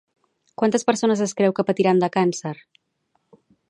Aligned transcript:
Quantes 0.61 0.85
persones 0.87 1.21
es 1.27 1.35
creu 1.43 1.55
que 1.59 1.67
patiran 1.69 2.03
de 2.05 2.13
càncer? 2.19 2.57